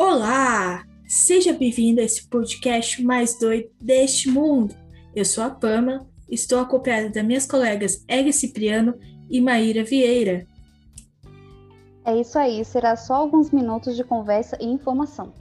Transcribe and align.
Olá! 0.00 0.86
Seja 1.08 1.52
bem-vindo 1.52 2.00
a 2.00 2.04
esse 2.04 2.28
podcast 2.28 3.02
mais 3.02 3.36
doido 3.36 3.68
deste 3.80 4.30
mundo. 4.30 4.72
Eu 5.12 5.24
sou 5.24 5.42
a 5.42 5.50
Pama, 5.50 6.08
estou 6.30 6.60
acompanhada 6.60 7.10
das 7.10 7.24
minhas 7.24 7.44
colegas 7.44 8.04
Ega 8.06 8.30
Cipriano 8.30 8.94
e 9.28 9.40
Maíra 9.40 9.82
Vieira. 9.82 10.46
É 12.04 12.16
isso 12.16 12.38
aí, 12.38 12.64
será 12.64 12.94
só 12.94 13.14
alguns 13.14 13.50
minutos 13.50 13.96
de 13.96 14.04
conversa 14.04 14.56
e 14.60 14.66
informação. 14.66 15.34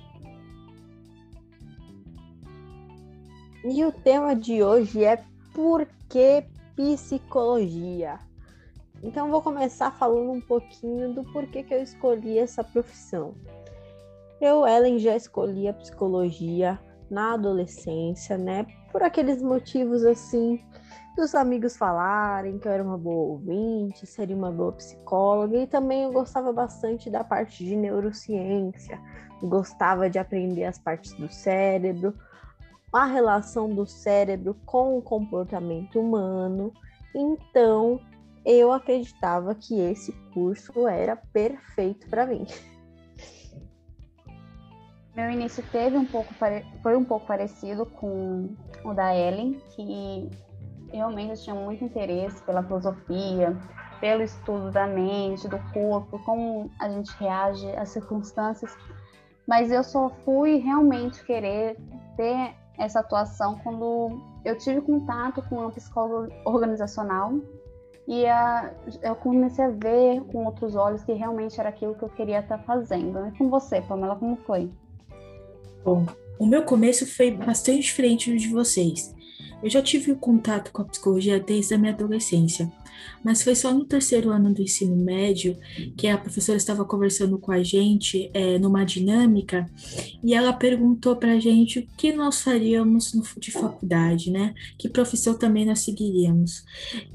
E 3.64 3.86
o 3.86 3.92
tema 3.92 4.36
de 4.36 4.64
hoje 4.64 5.04
é 5.04 5.24
por 5.54 5.88
que 6.10 6.44
psicologia? 6.76 8.18
Então 9.04 9.30
vou 9.30 9.44
começar 9.44 9.92
falando 9.92 10.32
um 10.32 10.42
pouquinho 10.42 11.14
do 11.14 11.24
porquê 11.26 11.62
que 11.62 11.76
eu 11.76 11.84
escolhi 11.84 12.40
essa 12.40 12.64
profissão. 12.64 13.36
Eu, 14.40 14.68
Ellen, 14.68 15.00
já 15.00 15.16
escolhi 15.16 15.68
a 15.68 15.74
psicologia 15.74 16.80
na 17.10 17.34
adolescência, 17.34 18.38
né? 18.38 18.66
Por 18.92 19.02
aqueles 19.02 19.42
motivos 19.42 20.04
assim 20.06 20.60
dos 21.16 21.34
amigos 21.34 21.76
falarem 21.76 22.60
que 22.60 22.68
eu 22.68 22.72
era 22.72 22.84
uma 22.84 22.98
boa 22.98 23.32
ouvinte, 23.32 24.06
seria 24.06 24.36
uma 24.36 24.52
boa 24.52 24.72
psicóloga, 24.74 25.58
e 25.58 25.66
também 25.66 26.04
eu 26.04 26.12
gostava 26.12 26.54
bastante 26.54 27.10
da 27.10 27.24
parte 27.24 27.66
de 27.66 27.76
neurociência, 27.76 29.02
gostava 29.42 30.08
de 30.08 30.20
aprender 30.20 30.66
as 30.66 30.78
partes 30.78 31.12
do 31.14 31.28
cérebro, 31.28 32.14
a 32.94 33.06
relação 33.06 33.68
do 33.74 33.88
cérebro 33.88 34.56
com 34.64 34.96
o 34.96 35.02
comportamento 35.02 36.00
humano. 36.00 36.72
Então, 37.16 38.00
eu 38.46 38.72
acreditava 38.72 39.56
que 39.56 39.80
esse 39.80 40.12
curso 40.34 40.88
era 40.88 41.16
perfeito 41.16 42.08
para 42.10 42.28
mim. 42.28 42.46
Meu 45.18 45.32
início 45.32 45.64
teve 45.72 45.98
um 45.98 46.06
pouco 46.06 46.32
foi 46.84 46.96
um 46.96 47.04
pouco 47.04 47.26
parecido 47.26 47.88
com 47.88 48.50
o 48.84 48.94
da 48.94 49.16
Ellen, 49.18 49.60
que 49.72 50.30
realmente 50.92 51.42
tinha 51.42 51.56
muito 51.56 51.84
interesse 51.84 52.40
pela 52.44 52.62
filosofia, 52.62 53.58
pelo 54.00 54.22
estudo 54.22 54.70
da 54.70 54.86
mente, 54.86 55.48
do 55.48 55.58
corpo, 55.74 56.20
como 56.24 56.70
a 56.80 56.88
gente 56.88 57.12
reage 57.20 57.68
às 57.76 57.90
circunstâncias. 57.90 58.78
Mas 59.48 59.72
eu 59.72 59.84
só 59.84 60.12
fui 60.24 60.58
realmente 60.58 61.26
querer 61.26 61.78
ter 62.16 62.54
essa 62.78 63.00
atuação 63.00 63.58
quando 63.64 64.22
eu 64.46 64.56
tive 64.56 64.82
contato 64.82 65.42
com 65.50 65.56
uma 65.56 65.72
psicóloga 65.72 66.32
organizacional 66.46 67.34
e 68.08 68.24
a, 68.28 68.72
eu 69.02 69.16
comecei 69.16 69.66
a 69.66 69.70
ver 69.70 70.22
com 70.26 70.46
outros 70.46 70.76
olhos 70.76 71.04
que 71.04 71.14
realmente 71.14 71.60
era 71.60 71.70
aquilo 71.70 71.96
que 71.96 72.04
eu 72.04 72.10
queria 72.10 72.42
estar 72.42 72.60
fazendo. 72.60 73.26
E 73.26 73.32
com 73.36 73.50
você, 73.50 73.82
Pamela, 73.82 74.16
como 74.16 74.36
foi? 74.36 74.72
Bom, 75.88 76.06
o 76.38 76.46
meu 76.46 76.64
começo 76.64 77.08
foi 77.08 77.32
bastante 77.32 77.80
diferente 77.80 78.30
do 78.30 78.38
de 78.38 78.50
vocês. 78.50 79.16
Eu 79.64 79.70
já 79.70 79.82
tive 79.82 80.14
contato 80.16 80.70
com 80.70 80.82
a 80.82 80.86
psicologia 80.86 81.40
desde 81.40 81.74
a 81.74 81.78
minha 81.78 81.94
adolescência, 81.94 82.70
mas 83.24 83.42
foi 83.42 83.56
só 83.56 83.74
no 83.74 83.86
terceiro 83.86 84.30
ano 84.30 84.54
do 84.54 84.62
ensino 84.62 84.98
médio 84.98 85.58
que 85.96 86.10
a 86.10 86.18
professora 86.18 86.58
estava 86.58 86.84
conversando 86.84 87.40
com 87.40 87.54
a 87.54 87.64
gente 87.64 88.30
é, 88.34 88.60
numa 88.60 88.84
dinâmica 88.84 89.66
e 90.22 90.34
ela 90.34 90.52
perguntou 90.52 91.16
para 91.16 91.32
a 91.32 91.40
gente 91.40 91.80
o 91.80 91.88
que 91.96 92.12
nós 92.12 92.42
faríamos 92.42 93.14
no, 93.14 93.24
de 93.40 93.50
faculdade, 93.50 94.30
né? 94.30 94.54
Que 94.78 94.90
profissão 94.90 95.36
também 95.36 95.66
nós 95.66 95.80
seguiríamos. 95.80 96.66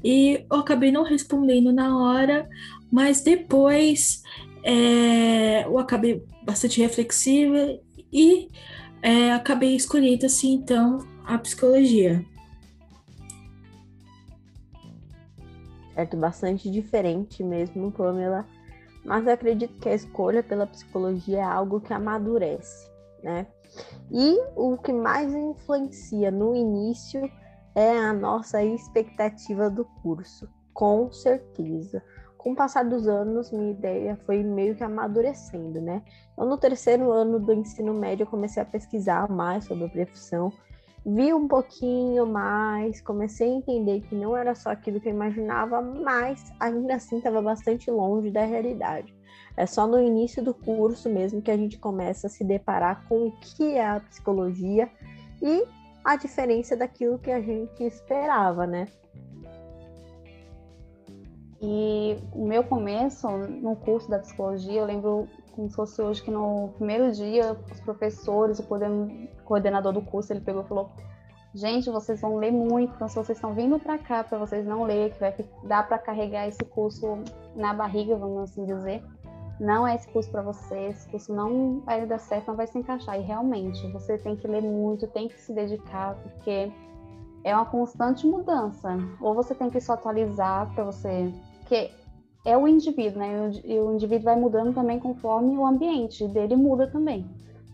E 0.03 0.43
eu 0.49 0.57
acabei 0.57 0.91
não 0.91 1.03
respondendo 1.03 1.71
na 1.71 1.95
hora, 1.95 2.49
mas 2.91 3.21
depois 3.21 4.23
é, 4.63 5.63
eu 5.63 5.77
acabei 5.77 6.23
bastante 6.43 6.81
reflexiva 6.81 7.79
e 8.13 8.49
é, 9.01 9.33
acabei 9.33 9.75
escolhendo 9.75 10.25
assim 10.25 10.53
então 10.53 10.99
a 11.25 11.37
psicologia. 11.37 12.23
Certo, 15.93 16.17
bastante 16.17 16.69
diferente 16.71 17.43
mesmo, 17.43 17.91
Pamela. 17.91 18.45
Mas 19.03 19.27
eu 19.27 19.33
acredito 19.33 19.77
que 19.79 19.89
a 19.89 19.95
escolha 19.95 20.41
pela 20.41 20.65
psicologia 20.65 21.39
é 21.39 21.43
algo 21.43 21.81
que 21.81 21.93
amadurece, 21.93 22.89
né? 23.21 23.45
E 24.11 24.39
o 24.55 24.77
que 24.77 24.93
mais 24.93 25.33
influencia 25.33 26.31
no 26.31 26.55
início 26.55 27.29
é 27.75 27.97
a 27.97 28.13
nossa 28.13 28.63
expectativa 28.63 29.69
do 29.69 29.83
curso, 30.01 30.47
com 30.73 31.11
certeza 31.11 32.01
com 32.43 32.51
o 32.51 32.55
passar 32.55 32.83
dos 32.83 33.07
anos, 33.07 33.51
minha 33.51 33.71
ideia 33.71 34.19
foi 34.25 34.43
meio 34.43 34.75
que 34.75 34.83
amadurecendo, 34.83 35.79
né? 35.79 36.03
Então, 36.33 36.45
no 36.45 36.57
terceiro 36.57 37.09
ano 37.09 37.39
do 37.39 37.53
ensino 37.53 37.93
médio, 37.93 38.23
eu 38.23 38.27
comecei 38.27 38.61
a 38.61 38.65
pesquisar 38.65 39.29
mais 39.29 39.63
sobre 39.63 39.85
a 39.85 39.89
profissão, 39.89 40.51
vi 41.05 41.33
um 41.33 41.47
pouquinho 41.47 42.27
mais, 42.27 42.99
comecei 42.99 43.49
a 43.49 43.55
entender 43.55 44.01
que 44.01 44.13
não 44.13 44.35
era 44.35 44.53
só 44.55 44.71
aquilo 44.71 44.99
que 44.99 45.07
eu 45.07 45.13
imaginava, 45.13 45.81
mas 45.81 46.51
ainda 46.59 46.95
assim 46.95 47.17
estava 47.17 47.41
bastante 47.41 47.89
longe 47.89 48.29
da 48.29 48.43
realidade. 48.43 49.15
É 49.55 49.65
só 49.65 49.87
no 49.87 50.01
início 50.01 50.43
do 50.43 50.53
curso 50.53 51.09
mesmo 51.09 51.41
que 51.41 51.51
a 51.51 51.55
gente 51.55 51.79
começa 51.79 52.27
a 52.27 52.29
se 52.29 52.43
deparar 52.43 53.07
com 53.07 53.27
o 53.27 53.31
que 53.39 53.75
é 53.75 53.87
a 53.87 54.01
psicologia 54.01 54.89
e 55.41 55.63
a 56.03 56.17
diferença 56.17 56.75
daquilo 56.75 57.19
que 57.19 57.31
a 57.31 57.39
gente 57.39 57.83
esperava, 57.85 58.67
né? 58.67 58.89
E 61.65 62.19
o 62.33 62.45
meu 62.45 62.61
começo 62.61 63.25
no 63.29 63.73
curso 63.77 64.09
da 64.09 64.19
psicologia, 64.19 64.81
eu 64.81 64.85
lembro 64.85 65.29
como 65.53 65.69
se 65.69 65.75
fosse 65.77 66.01
hoje 66.01 66.21
que 66.21 66.29
no 66.29 66.73
primeiro 66.75 67.09
dia, 67.13 67.55
os 67.71 67.79
professores, 67.79 68.59
o 68.59 68.67
coordenador 69.45 69.93
do 69.93 70.01
curso, 70.01 70.33
ele 70.33 70.41
pegou 70.41 70.63
e 70.63 70.67
falou: 70.67 70.91
Gente, 71.55 71.89
vocês 71.89 72.19
vão 72.19 72.35
ler 72.35 72.51
muito, 72.51 72.93
então 72.93 73.07
se 73.07 73.15
vocês 73.15 73.37
estão 73.37 73.53
vindo 73.53 73.79
para 73.79 73.97
cá 73.97 74.25
para 74.25 74.37
vocês 74.37 74.65
não 74.65 74.83
ler, 74.83 75.13
que 75.13 75.19
vai 75.21 75.33
dar 75.63 75.87
para 75.87 75.97
carregar 75.97 76.49
esse 76.49 76.65
curso 76.65 77.19
na 77.55 77.73
barriga, 77.73 78.17
vamos 78.17 78.43
assim 78.43 78.65
dizer, 78.65 79.01
não 79.57 79.87
é 79.87 79.95
esse 79.95 80.09
curso 80.09 80.29
para 80.29 80.41
você, 80.41 80.89
esse 80.89 81.07
curso 81.07 81.33
não 81.33 81.79
vai 81.85 82.05
dar 82.05 82.19
certo, 82.19 82.49
não 82.49 82.57
vai 82.57 82.67
se 82.67 82.77
encaixar. 82.77 83.17
E 83.17 83.23
realmente, 83.23 83.89
você 83.93 84.17
tem 84.17 84.35
que 84.35 84.45
ler 84.49 84.63
muito, 84.63 85.07
tem 85.07 85.29
que 85.29 85.39
se 85.39 85.53
dedicar, 85.53 86.15
porque 86.15 86.73
é 87.41 87.55
uma 87.55 87.65
constante 87.65 88.27
mudança. 88.27 88.97
Ou 89.21 89.33
você 89.33 89.55
tem 89.55 89.69
que 89.69 89.79
se 89.79 89.89
atualizar 89.89 90.73
para 90.75 90.83
você 90.83 91.31
porque 91.73 91.89
é 92.45 92.55
o 92.55 92.67
indivíduo, 92.67 93.19
né? 93.19 93.51
E 93.65 93.79
o 93.79 93.93
indivíduo 93.93 94.25
vai 94.25 94.35
mudando 94.35 94.73
também 94.73 94.99
conforme 94.99 95.57
o 95.57 95.65
ambiente 95.65 96.27
dele 96.27 96.55
muda 96.55 96.85
também. 96.87 97.25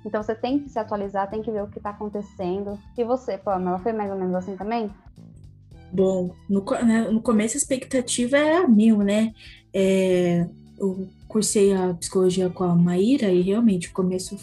Então 0.06 0.24
você 0.24 0.34
tem 0.34 0.60
que 0.60 0.70
se 0.70 0.80
atualizar, 0.80 1.30
tem 1.30 1.42
que 1.42 1.52
ver 1.52 1.64
o 1.64 1.68
que 1.68 1.80
está 1.80 1.90
acontecendo. 1.90 2.80
E 2.98 3.04
você, 3.04 3.38
Pamela, 3.38 3.80
foi 3.80 3.92
mais 3.92 4.10
ou 4.10 4.18
menos 4.18 4.34
assim 4.36 4.56
também? 4.56 4.90
Bom, 5.92 6.32
no, 6.48 6.64
né, 6.86 7.10
no 7.12 7.22
começo 7.22 7.58
a 7.58 7.60
expectativa 7.60 8.38
era 8.38 8.68
mil, 8.68 9.00
né? 9.00 9.34
É, 9.74 10.48
eu 10.80 11.08
cursei 11.28 11.74
a 11.74 11.94
psicologia 11.94 12.50
com 12.50 12.64
a 12.64 12.76
Maíra 12.76 13.32
e 13.32 13.42
realmente, 13.42 13.90
no 13.90 13.94
começo, 13.94 14.36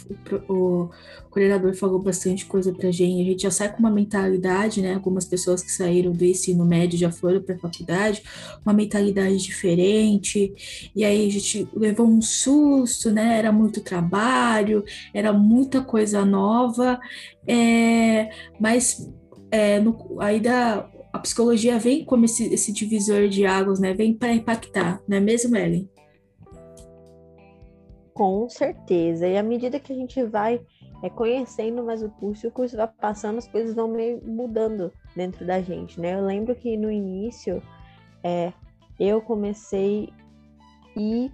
o, 0.48 0.88
coordenador 1.30 1.74
falou 1.74 1.98
bastante 1.98 2.47
coisa 2.47 2.72
pra 2.72 2.91
gente. 2.91 3.20
A 3.20 3.24
gente 3.24 3.42
já 3.42 3.50
sai 3.50 3.72
com 3.72 3.80
uma 3.80 3.91
mentalidade, 3.91 4.80
né? 4.80 4.94
Algumas 4.94 5.24
pessoas 5.24 5.62
que 5.62 5.70
saíram 5.70 6.12
do 6.12 6.24
ensino 6.24 6.64
médio 6.64 6.98
já 6.98 7.10
foram 7.10 7.42
para 7.42 7.56
a 7.56 7.58
faculdade, 7.58 8.22
uma 8.64 8.72
mentalidade 8.72 9.36
diferente. 9.38 10.54
E 10.94 11.04
aí 11.04 11.26
a 11.26 11.30
gente 11.30 11.69
levou 11.74 12.06
um 12.06 12.22
susto, 12.22 13.10
né? 13.10 13.38
Era 13.38 13.53
muito 13.53 13.82
trabalho, 13.82 14.84
era 15.12 15.32
muita 15.32 15.82
coisa 15.82 16.24
nova, 16.24 16.98
é, 17.47 18.30
mas 18.58 19.10
é, 19.50 19.78
no, 19.80 20.16
aí 20.20 20.41
da, 20.41 20.88
a 21.12 21.18
psicologia 21.18 21.78
vem 21.78 22.04
como 22.04 22.24
esse, 22.24 22.53
esse 22.53 22.72
divisor 22.72 23.28
de 23.28 23.44
águas, 23.44 23.78
né? 23.80 23.92
Vem 23.92 24.14
para 24.14 24.32
impactar, 24.32 25.00
não 25.09 25.16
é 25.16 25.21
mesmo, 25.21 25.56
Ellen? 25.56 25.88
Com 28.16 28.48
certeza. 28.48 29.28
E 29.28 29.36
à 29.36 29.42
medida 29.42 29.78
que 29.78 29.92
a 29.92 29.95
gente 29.95 30.22
vai 30.22 30.59
é, 31.03 31.10
conhecendo 31.10 31.84
mais 31.84 32.03
o 32.03 32.09
curso, 32.09 32.48
o 32.48 32.51
curso 32.51 32.74
vai 32.74 32.89
passando, 32.89 33.36
as 33.36 33.47
coisas 33.47 33.74
vão 33.74 33.89
meio 33.89 34.22
mudando 34.24 34.91
dentro 35.15 35.47
da 35.47 35.60
gente, 35.60 36.01
né? 36.01 36.15
Eu 36.15 36.24
lembro 36.24 36.54
que 36.54 36.78
no 36.78 36.91
início 36.91 37.63
é, 38.24 38.54
eu 38.98 39.21
comecei 39.21 40.09
e 40.97 41.30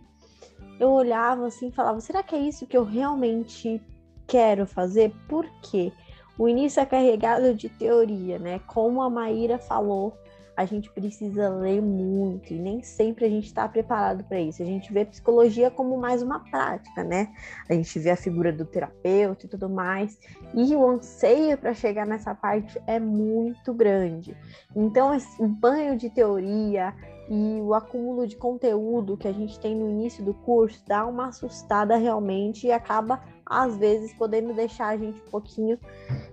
eu 0.81 0.90
olhava 0.90 1.46
assim 1.46 1.69
e 1.69 1.73
falava, 1.73 2.00
será 2.00 2.20
que 2.20 2.34
é 2.34 2.40
isso 2.40 2.67
que 2.67 2.76
eu 2.76 2.82
realmente 2.82 3.81
quero 4.26 4.67
fazer? 4.67 5.14
Por 5.28 5.49
quê? 5.62 5.93
O 6.37 6.49
início 6.49 6.81
é 6.81 6.85
carregado 6.85 7.55
de 7.55 7.69
teoria, 7.69 8.40
né? 8.40 8.58
Como 8.67 9.00
a 9.00 9.08
Maíra 9.08 9.56
falou 9.56 10.19
a 10.56 10.64
gente 10.64 10.90
precisa 10.90 11.49
ler 11.49 11.81
muito 11.81 12.52
e 12.52 12.58
nem 12.58 12.82
sempre 12.82 13.25
a 13.25 13.28
gente 13.28 13.46
está 13.46 13.66
preparado 13.66 14.25
para 14.25 14.40
isso. 14.40 14.62
A 14.62 14.66
gente 14.66 14.93
vê 14.93 15.04
psicologia 15.04 15.70
como 15.70 15.96
mais 15.96 16.22
uma 16.22 16.40
prática, 16.40 17.02
né? 17.02 17.32
A 17.69 17.72
gente 17.72 17.99
vê 17.99 18.10
a 18.10 18.16
figura 18.16 18.52
do 18.52 18.64
terapeuta 18.64 19.46
e 19.46 19.49
tudo 19.49 19.69
mais, 19.69 20.19
e 20.54 20.75
o 20.75 20.87
anseio 20.87 21.56
para 21.56 21.72
chegar 21.72 22.06
nessa 22.06 22.34
parte 22.34 22.81
é 22.87 23.00
muito 23.00 23.72
grande. 23.72 24.37
Então, 24.76 25.14
esse 25.14 25.46
banho 25.46 25.96
de 25.96 26.10
teoria 26.10 26.94
e 27.28 27.60
o 27.62 27.72
acúmulo 27.72 28.26
de 28.26 28.37
conteúdo 28.37 29.16
que 29.16 29.28
a 29.28 29.32
gente 29.32 29.58
tem 29.58 29.75
no 29.75 29.88
início 29.88 30.25
do 30.25 30.34
curso 30.34 30.82
dá 30.87 31.06
uma 31.06 31.28
assustada 31.28 31.96
realmente 31.96 32.66
e 32.66 32.72
acaba 32.72 33.22
às 33.46 33.76
vezes 33.76 34.12
podendo 34.14 34.52
deixar 34.52 34.88
a 34.88 34.96
gente 34.96 35.20
um 35.20 35.31
pouquinho 35.31 35.78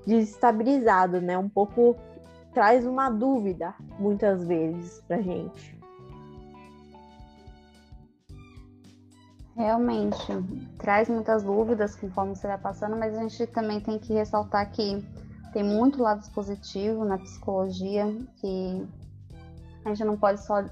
desestabilizado, 0.06 1.22
né? 1.22 1.38
Um 1.38 1.50
pouco 1.50 1.96
traz 2.54 2.86
uma 2.86 3.10
dúvida 3.10 3.74
muitas 4.00 4.44
vezes 4.46 5.02
pra 5.08 5.22
gente. 5.22 5.80
Realmente, 9.56 10.18
traz 10.78 11.10
muitas 11.10 11.44
dúvidas 11.44 11.96
conforme 11.96 12.36
você 12.36 12.48
vai 12.48 12.58
passando, 12.58 12.96
mas 12.96 13.14
a 13.18 13.22
gente 13.22 13.46
também 13.48 13.82
tem 13.82 14.00
que 14.00 14.14
ressaltar 14.14 14.72
que 14.72 15.06
tem 15.52 15.64
muito 15.64 16.02
lado 16.02 16.26
positivo 16.32 17.04
na 17.04 17.18
psicologia, 17.18 18.06
que 18.38 18.88
a 19.84 19.90
gente 19.90 20.06
não 20.06 20.16
pode 20.16 20.42
só 20.46 20.64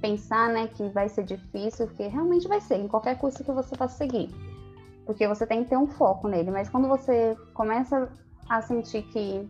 pensar, 0.00 0.48
né, 0.50 0.68
que 0.68 0.88
vai 0.90 1.08
ser 1.08 1.24
difícil, 1.24 1.88
porque 1.88 2.06
realmente 2.06 2.46
vai 2.46 2.60
ser, 2.60 2.76
em 2.76 2.86
qualquer 2.86 3.18
curso 3.18 3.42
que 3.42 3.50
você 3.50 3.74
vá 3.74 3.88
seguir. 3.88 4.30
Porque 5.04 5.26
você 5.26 5.44
tem 5.46 5.64
que 5.64 5.70
ter 5.70 5.76
um 5.76 5.88
foco 5.88 6.28
nele, 6.28 6.50
mas 6.50 6.68
quando 6.68 6.86
você 6.86 7.36
começa 7.54 8.08
a 8.48 8.62
sentir 8.62 9.02
que 9.04 9.48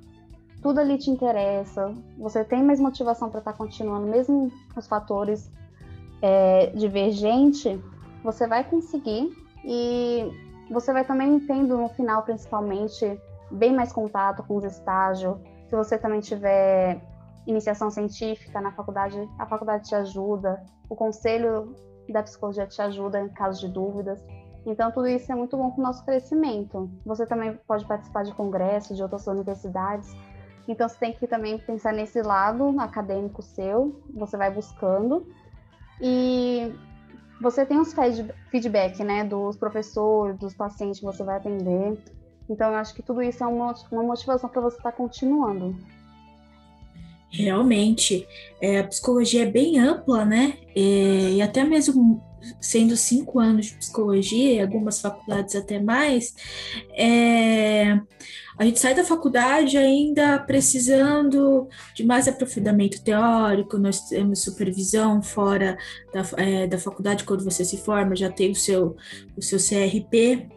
tudo 0.63 0.81
ali 0.81 0.99
te 0.99 1.11
interessa, 1.11 1.95
você 2.19 2.45
tem 2.45 2.63
mais 2.63 2.81
motivação 2.81 3.31
para 3.31 3.39
estar 3.39 3.53
tá 3.53 3.59
continuando, 3.59 4.07
mesmo 4.07 4.53
os 4.77 4.87
fatores 4.87 5.51
é, 6.21 6.67
divergentes, 6.75 7.79
você 8.23 8.47
vai 8.47 8.65
conseguir 8.65 9.31
e 9.65 10.31
você 10.71 10.93
vai 10.93 11.05
também 11.05 11.39
tendo 11.41 11.77
no 11.77 11.89
final, 11.91 12.23
principalmente, 12.23 13.19
bem 13.51 13.75
mais 13.75 13.93
contato 13.93 14.43
com 14.43 14.57
os 14.57 14.65
estágios. 14.65 15.37
Se 15.69 15.77
você 15.77 15.97
também 15.97 16.21
tiver 16.21 17.01
iniciação 17.47 17.91
científica 17.91 18.61
na 18.61 18.73
faculdade, 18.73 19.17
a 19.39 19.47
faculdade 19.47 19.89
te 19.89 19.95
ajuda, 19.95 20.63
o 20.89 20.95
conselho 20.95 21.75
da 22.09 22.23
psicologia 22.23 22.67
te 22.67 22.81
ajuda 22.83 23.21
em 23.21 23.29
caso 23.29 23.61
de 23.61 23.73
dúvidas. 23.73 24.23
Então, 24.67 24.91
tudo 24.91 25.09
isso 25.09 25.31
é 25.33 25.35
muito 25.35 25.57
bom 25.57 25.71
para 25.71 25.81
o 25.81 25.85
nosso 25.85 26.05
crescimento. 26.05 26.91
Você 27.05 27.25
também 27.25 27.59
pode 27.67 27.87
participar 27.87 28.25
de 28.25 28.35
congressos 28.35 28.97
de 28.97 29.03
outras 29.03 29.27
universidades. 29.27 30.15
Então, 30.69 30.87
você 30.87 30.99
tem 30.99 31.13
que 31.15 31.27
também 31.27 31.59
pensar 31.59 31.95
nesse 31.95 32.21
lado 32.21 32.79
acadêmico 32.79 33.43
seu, 33.43 34.01
você 34.15 34.37
vai 34.37 34.51
buscando. 34.51 35.27
E 36.01 36.71
você 37.41 37.65
tem 37.65 37.81
os 37.81 37.95
feedback, 38.51 39.03
né, 39.03 39.25
dos 39.25 39.57
professores, 39.57 40.39
dos 40.39 40.55
pacientes 40.55 41.01
que 41.01 41.07
você 41.07 41.25
vai 41.25 41.39
atender. 41.39 41.99
Então, 42.51 42.71
eu 42.71 42.77
acho 42.77 42.95
que 42.95 43.03
tudo 43.03 43.23
isso 43.23 43.43
é 43.43 43.47
uma, 43.47 43.75
motivação 43.91 44.49
para 44.51 44.61
você 44.61 44.77
estar 44.77 44.93
tá 44.93 44.97
continuando. 44.97 45.75
Realmente, 47.31 48.27
é, 48.61 48.81
a 48.81 48.87
psicologia 48.87 49.45
é 49.45 49.51
bem 49.51 49.79
ampla, 49.79 50.25
né? 50.25 50.59
É, 50.77 51.31
e 51.31 51.43
até 51.43 51.65
mesmo 51.65 52.23
sendo 52.61 52.97
cinco 52.97 53.39
anos 53.39 53.67
de 53.67 53.75
psicologia 53.75 54.55
e 54.55 54.61
algumas 54.61 55.01
faculdades 55.01 55.55
até 55.57 55.81
mais, 55.81 56.35
é, 56.97 58.01
a 58.59 58.65
gente 58.65 58.81
sai 58.81 58.93
da 58.93 59.05
faculdade 59.05 59.79
ainda 59.79 60.39
precisando 60.41 61.69
de 61.95 62.05
mais 62.05 62.27
aprofundamento 62.27 63.01
teórico, 63.03 63.79
nós 63.79 64.09
temos 64.09 64.43
supervisão 64.43 65.23
fora 65.23 65.79
da, 66.13 66.43
é, 66.43 66.67
da 66.67 66.77
faculdade 66.77 67.23
quando 67.23 67.45
você 67.45 67.65
se 67.65 67.77
forma, 67.77 68.17
já 68.17 68.31
tem 68.31 68.51
o 68.51 68.57
seu, 68.57 68.97
o 69.37 69.43
seu 69.43 69.59
CRP, 69.59 70.49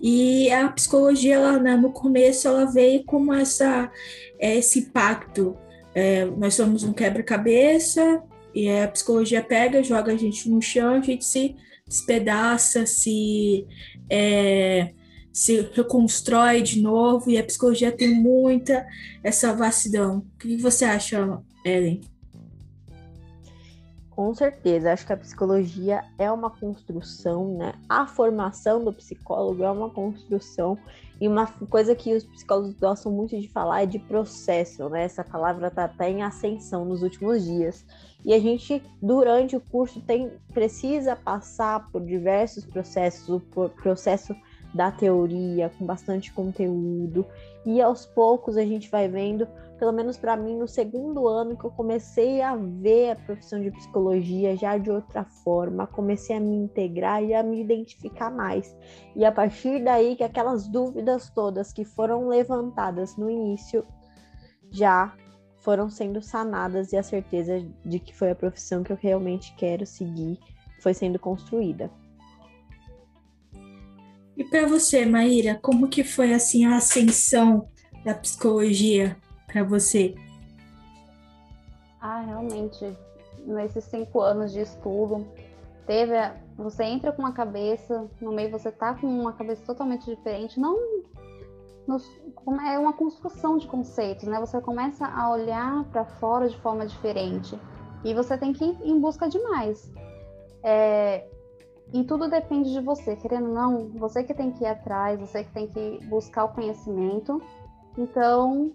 e 0.00 0.50
a 0.52 0.68
psicologia, 0.68 1.34
ela, 1.34 1.58
né, 1.58 1.76
no 1.76 1.90
começo, 1.90 2.46
ela 2.46 2.64
veio 2.64 3.02
com 3.04 3.34
essa, 3.34 3.90
é, 4.38 4.56
esse 4.56 4.78
impacto. 4.80 5.56
É, 5.94 6.24
nós 6.24 6.54
somos 6.54 6.84
um 6.84 6.92
quebra-cabeça, 6.92 8.22
e 8.58 8.68
a 8.68 8.88
psicologia 8.88 9.42
pega, 9.42 9.84
joga 9.84 10.12
a 10.12 10.16
gente 10.16 10.48
no 10.48 10.60
chão, 10.60 10.94
a 10.94 11.00
gente 11.00 11.24
se 11.24 11.54
despedaça, 11.86 12.84
se, 12.86 13.64
é, 14.10 14.92
se 15.32 15.68
reconstrói 15.72 16.60
de 16.60 16.82
novo, 16.82 17.30
e 17.30 17.38
a 17.38 17.44
psicologia 17.44 17.92
tem 17.92 18.12
muita 18.12 18.84
essa 19.22 19.52
vastidão. 19.52 20.18
O 20.18 20.38
que 20.38 20.56
você 20.56 20.84
acha, 20.84 21.40
Ellen? 21.64 22.00
Com 24.18 24.34
certeza, 24.34 24.92
acho 24.92 25.06
que 25.06 25.12
a 25.12 25.16
psicologia 25.16 26.02
é 26.18 26.28
uma 26.28 26.50
construção, 26.50 27.56
né? 27.56 27.74
A 27.88 28.04
formação 28.04 28.82
do 28.84 28.92
psicólogo 28.92 29.62
é 29.62 29.70
uma 29.70 29.90
construção 29.90 30.76
e 31.20 31.28
uma 31.28 31.46
coisa 31.46 31.94
que 31.94 32.12
os 32.12 32.24
psicólogos 32.24 32.74
gostam 32.74 33.12
muito 33.12 33.38
de 33.38 33.46
falar 33.46 33.84
é 33.84 33.86
de 33.86 34.00
processo, 34.00 34.88
né? 34.88 35.04
Essa 35.04 35.22
palavra 35.22 35.68
está 35.68 35.84
até 35.84 36.10
em 36.10 36.24
ascensão 36.24 36.84
nos 36.84 37.04
últimos 37.04 37.44
dias. 37.44 37.86
E 38.24 38.34
a 38.34 38.40
gente, 38.40 38.82
durante 39.00 39.54
o 39.54 39.60
curso, 39.60 40.00
tem 40.00 40.32
precisa 40.52 41.14
passar 41.14 41.88
por 41.92 42.04
diversos 42.04 42.64
processos, 42.64 43.28
o 43.28 43.68
processo 43.68 44.34
da 44.74 44.90
teoria, 44.90 45.70
com 45.78 45.86
bastante 45.86 46.32
conteúdo, 46.32 47.26
e 47.64 47.80
aos 47.80 48.06
poucos 48.06 48.56
a 48.56 48.64
gente 48.64 48.90
vai 48.90 49.08
vendo, 49.08 49.46
pelo 49.78 49.92
menos 49.92 50.16
para 50.16 50.36
mim, 50.36 50.56
no 50.56 50.68
segundo 50.68 51.26
ano 51.26 51.56
que 51.56 51.64
eu 51.64 51.70
comecei 51.70 52.42
a 52.42 52.54
ver 52.54 53.10
a 53.10 53.16
profissão 53.16 53.60
de 53.60 53.70
psicologia 53.70 54.56
já 54.56 54.76
de 54.76 54.90
outra 54.90 55.24
forma, 55.24 55.86
comecei 55.86 56.36
a 56.36 56.40
me 56.40 56.56
integrar 56.56 57.22
e 57.22 57.34
a 57.34 57.42
me 57.42 57.60
identificar 57.60 58.30
mais. 58.30 58.76
E 59.16 59.24
a 59.24 59.32
partir 59.32 59.82
daí 59.82 60.16
que 60.16 60.24
aquelas 60.24 60.68
dúvidas 60.68 61.30
todas 61.30 61.72
que 61.72 61.84
foram 61.84 62.28
levantadas 62.28 63.16
no 63.16 63.30
início 63.30 63.84
já 64.70 65.14
foram 65.56 65.90
sendo 65.90 66.22
sanadas 66.22 66.92
e 66.92 66.96
a 66.96 67.02
certeza 67.02 67.62
de 67.84 67.98
que 67.98 68.14
foi 68.14 68.30
a 68.30 68.34
profissão 68.34 68.82
que 68.82 68.92
eu 68.92 68.96
realmente 68.96 69.54
quero 69.56 69.84
seguir 69.84 70.38
foi 70.80 70.94
sendo 70.94 71.18
construída. 71.18 71.90
E 74.38 74.44
para 74.44 74.68
você, 74.68 75.04
Maíra, 75.04 75.58
como 75.60 75.88
que 75.88 76.04
foi 76.04 76.32
assim 76.32 76.64
a 76.64 76.76
ascensão 76.76 77.68
da 78.04 78.14
psicologia 78.14 79.16
para 79.48 79.64
você? 79.64 80.14
Ah, 82.00 82.20
realmente, 82.20 82.96
nesses 83.44 83.82
cinco 83.82 84.20
anos 84.20 84.52
de 84.52 84.60
estudo, 84.60 85.26
teve, 85.88 86.14
você 86.56 86.84
entra 86.84 87.10
com 87.10 87.22
uma 87.22 87.32
cabeça, 87.32 88.08
no 88.20 88.30
meio 88.30 88.48
você 88.52 88.70
tá 88.70 88.94
com 88.94 89.08
uma 89.08 89.32
cabeça 89.32 89.60
totalmente 89.66 90.04
diferente, 90.08 90.60
não 90.60 90.78
é 92.64 92.78
uma 92.78 92.92
construção 92.92 93.58
de 93.58 93.66
conceitos, 93.66 94.28
né? 94.28 94.38
Você 94.38 94.60
começa 94.60 95.04
a 95.04 95.32
olhar 95.32 95.82
para 95.86 96.04
fora 96.04 96.48
de 96.48 96.56
forma 96.58 96.86
diferente 96.86 97.58
e 98.04 98.14
você 98.14 98.38
tem 98.38 98.52
que 98.52 98.64
ir 98.64 98.78
em 98.84 99.00
busca 99.00 99.28
de 99.28 99.40
mais. 99.40 99.90
É, 100.62 101.26
e 101.92 102.04
tudo 102.04 102.28
depende 102.28 102.70
de 102.70 102.80
você, 102.80 103.16
querendo 103.16 103.48
ou 103.48 103.54
não, 103.54 103.88
você 103.88 104.22
que 104.22 104.34
tem 104.34 104.50
que 104.50 104.62
ir 104.62 104.66
atrás, 104.66 105.18
você 105.18 105.42
que 105.42 105.52
tem 105.52 105.66
que 105.66 106.04
buscar 106.06 106.44
o 106.44 106.50
conhecimento. 106.50 107.40
Então, 107.96 108.70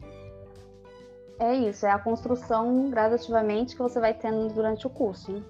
é 1.40 1.54
isso, 1.54 1.86
é 1.86 1.92
a 1.92 2.00
construção 2.00 2.90
gradativamente 2.90 3.76
que 3.76 3.82
você 3.82 4.00
vai 4.00 4.16
tendo 4.16 4.52
durante 4.52 4.88
o 4.88 4.90
curso. 4.90 5.44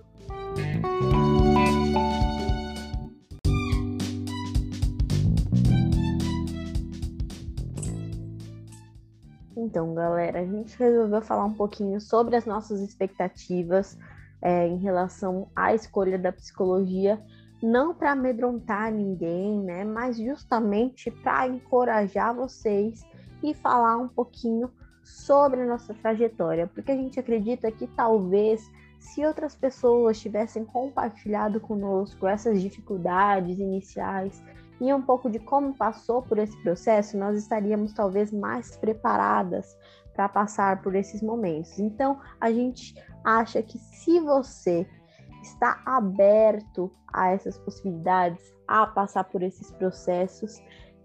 Então, 9.55 9.93
galera, 9.93 10.41
a 10.41 10.46
gente 10.46 10.77
resolveu 10.77 11.22
falar 11.22 11.46
um 11.46 11.53
pouquinho 11.53 12.01
sobre 12.01 12.36
as 12.36 12.46
nossas 12.46 12.82
expectativas 12.82 13.98
é, 14.41 14.67
em 14.67 14.77
relação 14.77 15.48
à 15.55 15.74
escolha 15.74 16.20
da 16.20 16.34
psicologia 16.34 17.24
não 17.63 17.93
para 17.96 18.12
amedrontar 18.12 18.91
ninguém, 18.91 19.58
né, 19.62 19.86
mas 19.86 20.17
justamente 20.17 21.10
para 21.10 21.48
encorajar 21.48 22.36
vocês 22.36 23.05
e 23.41 23.53
falar 23.53 23.96
um 23.98 24.08
pouquinho 24.08 24.70
sobre 25.01 25.62
a 25.62 25.65
nossa 25.65 25.93
trajetória, 25.93 26.67
porque 26.67 26.91
a 26.91 26.96
gente 26.96 27.20
acredita 27.20 27.72
que 27.72 27.88
talvez 27.88 28.70
se 29.00 29.25
outras 29.25 29.55
pessoas 29.55 30.20
tivessem 30.20 30.65
compartilhado 30.65 31.60
conosco 31.60 32.27
essas 32.27 32.62
dificuldades 32.62 33.58
iniciais 33.60 34.43
e 34.82 34.93
um 34.93 35.01
pouco 35.01 35.29
de 35.29 35.39
como 35.39 35.74
passou 35.74 36.22
por 36.22 36.38
esse 36.38 36.58
processo, 36.63 37.17
nós 37.17 37.38
estaríamos 37.38 37.93
talvez 37.93 38.32
mais 38.32 38.75
preparadas 38.75 39.77
para 40.13 40.27
passar 40.27 40.82
por 40.82 40.96
esses 40.96 41.22
momentos. 41.22 41.79
Então, 41.79 42.20
a 42.39 42.51
gente 42.51 42.93
acha 43.24 43.62
que 43.62 43.77
se 43.77 44.20
você 44.20 44.88
está 45.44 45.82
aberto 45.86 46.92
a 47.12 47.32
essas 47.32 47.58
possibilidades, 47.60 48.42
a 48.68 48.88
passar 48.88 49.26
por 49.26 49.44
esses 49.44 49.70
processos. 49.72 50.62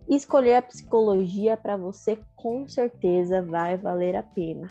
Escolher 0.09 0.55
a 0.55 0.63
psicologia 0.63 1.57
para 1.57 1.77
você 1.77 2.19
com 2.35 2.67
certeza 2.67 3.43
vai 3.43 3.77
valer 3.77 4.17
a 4.17 4.23
pena. 4.23 4.71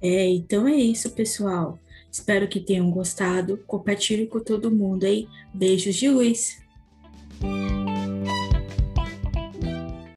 É, 0.00 0.26
então 0.28 0.66
é 0.66 0.74
isso, 0.74 1.10
pessoal. 1.10 1.78
Espero 2.10 2.48
que 2.48 2.60
tenham 2.60 2.90
gostado. 2.90 3.58
Compartilhe 3.66 4.26
com 4.26 4.40
todo 4.40 4.74
mundo, 4.74 5.04
hein? 5.04 5.28
Beijos 5.52 5.96
de 5.96 6.08
luz. 6.08 6.63